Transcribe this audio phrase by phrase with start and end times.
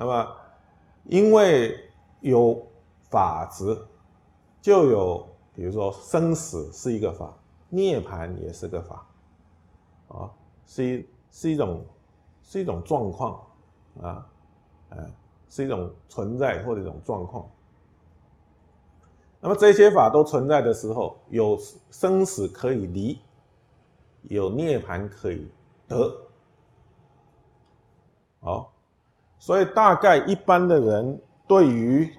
[0.00, 0.36] 那么
[1.06, 1.76] 因为
[2.20, 2.64] 有
[3.10, 3.76] 法执，
[4.62, 7.36] 就有比如说生死是一个法，
[7.68, 9.04] 涅槃也是个法，
[10.06, 10.30] 啊，
[10.66, 11.84] 是一是一种
[12.44, 13.44] 是一种状况
[14.00, 14.24] 啊，
[14.90, 15.04] 呃，
[15.48, 17.44] 是一种存在或者一种状况。
[19.40, 21.58] 那么这些法都存在的时候，有
[21.90, 23.18] 生死可以离，
[24.22, 25.50] 有涅槃可以
[25.88, 26.16] 得。
[28.40, 28.72] 好，
[29.38, 32.12] 所以大概一般的人对于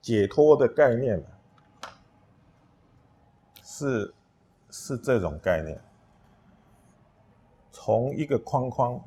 [0.00, 1.22] 解脱的概念
[3.62, 4.14] 是
[4.70, 5.80] 是这种概念，
[7.72, 9.00] 从一个框框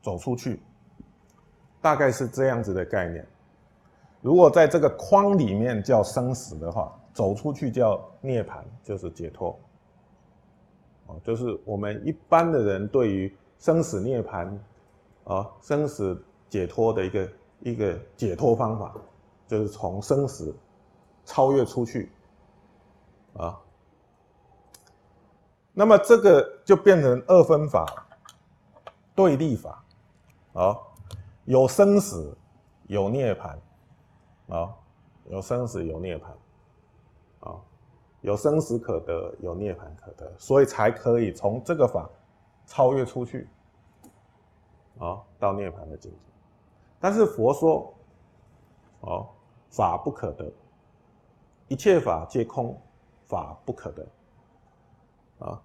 [0.00, 0.62] 走出去，
[1.80, 3.26] 大概是这样子的概念。
[4.20, 9.58] 如果在这个框里面叫生死的话，走出去叫涅槃，就是解脱。
[11.06, 14.56] 哦，就是我们一般的人对于生死涅槃，
[15.24, 18.94] 啊，生死解脱的一个一个解脱方法，
[19.46, 20.54] 就是从生死
[21.24, 22.10] 超越出去，
[23.34, 23.60] 啊，
[25.72, 27.86] 那么这个就变成二分法、
[29.14, 29.84] 对立法，
[30.52, 30.76] 啊，
[31.44, 32.36] 有生死，
[32.86, 33.56] 有涅槃。
[34.48, 34.74] 啊，
[35.28, 36.24] 有生死有涅槃，
[37.48, 37.54] 啊，
[38.20, 42.10] 有生死可得，有涅槃可得，所以才可以从这个法
[42.66, 43.48] 超越出去，
[45.00, 46.18] 啊，到涅槃的境界。
[47.00, 47.92] 但是佛说，
[49.00, 49.26] 哦，
[49.70, 50.52] 法不可得，
[51.66, 52.80] 一切法皆空，
[53.26, 54.06] 法不可得，
[55.40, 55.60] 啊，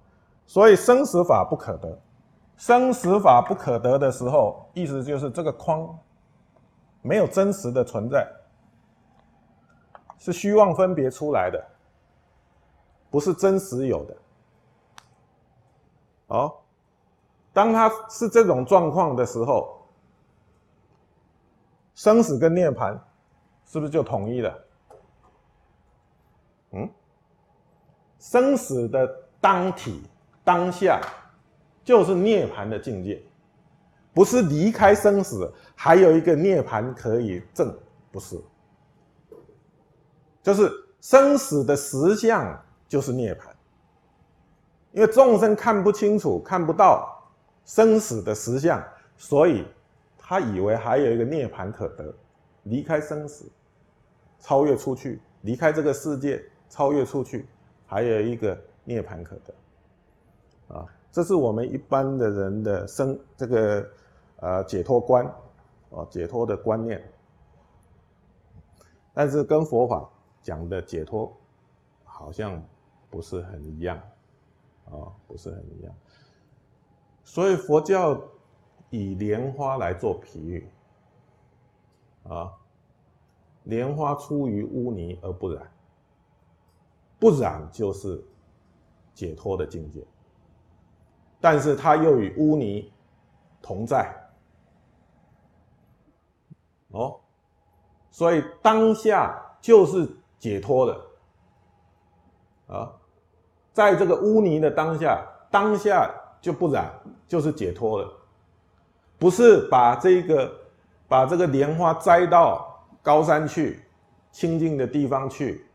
[0.47, 2.00] 所以生死法不可得，
[2.58, 5.99] 生死法不可得的时候，意思就是这个框
[7.02, 8.27] 没有真实的存在。
[10.17, 11.64] 是虚妄分别出来的，
[13.11, 14.17] 不是真实有的。
[16.27, 16.55] 哦，
[17.55, 19.82] 当它是这种状况的时候，
[21.93, 22.99] 生死跟涅槃
[23.66, 24.66] 是不是就统一了？
[26.71, 26.89] 嗯，
[28.20, 29.08] 生死的
[29.39, 30.04] 当体
[30.43, 30.99] 当下
[31.82, 33.23] 就是涅槃的境界，
[34.14, 37.73] 不是离开生死还有一个涅槃可以证，
[38.11, 38.37] 不是。
[40.43, 43.45] 就是生死的实相就是涅槃，
[44.92, 47.14] 因为众生看不清楚、看不到
[47.65, 48.81] 生死的实相，
[49.17, 49.65] 所以
[50.17, 52.14] 他以为还有一个涅槃可得，
[52.64, 53.52] 离开生死，
[54.39, 57.45] 超越出去，离开这个世界，超越出去，
[57.86, 60.75] 还有一个涅槃可得。
[60.75, 63.89] 啊，这是我们一般的人的生这个
[64.37, 65.25] 呃解脱观，
[65.92, 67.04] 啊解脱的观念，
[69.14, 70.09] 但是跟佛法。
[70.45, 71.36] 讲的解脱
[72.04, 72.64] 好像
[73.09, 73.98] 不是很一样，
[74.86, 75.92] 啊，不是很一样。
[77.36, 78.18] 所以佛教
[78.92, 80.72] 以莲花来做比喻，
[82.23, 82.50] 啊，
[83.64, 85.70] 莲花出于污泥而不染，
[87.20, 88.23] 不染就是
[89.14, 90.02] 解脱的境界。
[91.42, 92.90] 但是它又与污泥
[93.62, 94.16] 同在，
[96.92, 97.20] 哦，
[98.12, 100.10] 所以当下就是。
[100.38, 101.02] 解脱的
[102.67, 102.94] 啊，
[103.73, 106.14] 在这个污泥的当下，当下
[106.45, 106.94] 就不染，
[107.28, 108.14] 就是解脱了。
[109.17, 110.56] 不是把这个
[111.08, 113.83] 把这个莲花摘到高山去，
[114.32, 115.66] 清净的地方去，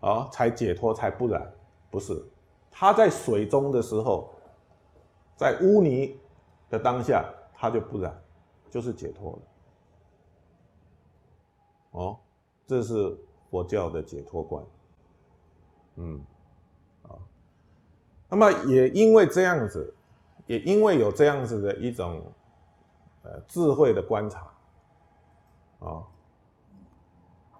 [0.00, 1.48] 啊，才解脱才不染，
[1.88, 2.20] 不是。
[2.68, 4.28] 他在水中的时候，
[5.36, 6.18] 在污泥
[6.68, 8.12] 的当下，他就不染，
[8.70, 9.38] 就是解脱了。
[11.92, 12.18] 哦，
[12.66, 13.16] 这是。
[13.50, 14.64] 佛教的解脱观，
[15.96, 16.20] 嗯，
[18.30, 19.92] 那么也因为这样子，
[20.46, 22.22] 也因为有这样子的一种
[23.22, 24.50] 呃智慧的观察，
[25.80, 26.06] 啊，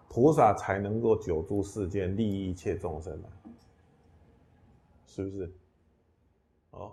[0.09, 3.21] 菩萨才能够久住世间，利益一切众生
[5.07, 5.53] 是不是？
[6.71, 6.93] 哦。